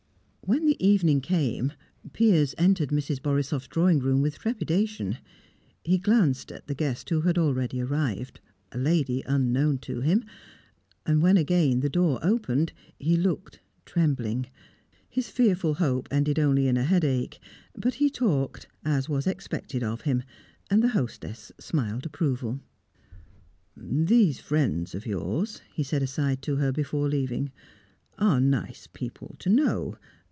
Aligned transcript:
When 0.43 0.65
the 0.65 0.85
evening 0.85 1.21
came, 1.21 1.71
Piers 2.11 2.53
entered 2.57 2.89
Mrs. 2.89 3.21
Borisoff's 3.21 3.69
drawing 3.69 3.99
room 3.99 4.21
with 4.21 4.37
trepidation. 4.37 5.17
He 5.81 5.97
glanced 5.97 6.51
at 6.51 6.67
the 6.67 6.75
guest 6.75 7.09
who 7.09 7.21
had 7.21 7.37
already 7.37 7.79
arrived 7.79 8.41
a 8.73 8.77
lady 8.77 9.23
unknown 9.25 9.77
to 9.79 10.01
him. 10.01 10.25
When 11.05 11.37
again 11.37 11.79
the 11.79 11.87
door 11.87 12.19
opened, 12.21 12.73
he 12.99 13.15
looked, 13.15 13.61
trembling. 13.85 14.47
His 15.07 15.29
fearful 15.29 15.75
hope 15.75 16.09
ended 16.11 16.37
only 16.37 16.67
in 16.67 16.75
a 16.75 16.83
headache, 16.83 17.39
but 17.73 17.93
he 17.95 18.09
talked, 18.09 18.67
as 18.83 19.07
was 19.07 19.27
expected 19.27 19.83
of 19.83 20.01
him, 20.01 20.21
and 20.69 20.83
the 20.83 20.89
hostess 20.89 21.53
smiled 21.61 22.05
approval. 22.05 22.59
"These 23.77 24.41
friends 24.41 24.93
of 24.95 25.05
yours," 25.05 25.61
he 25.73 25.83
said 25.83 26.03
aside 26.03 26.41
to 26.41 26.57
her, 26.57 26.73
before 26.73 27.07
leaving, 27.07 27.53
"are 28.17 28.41
nice 28.41 28.89
people 28.91 29.37
to 29.39 29.49
know. 29.49 29.97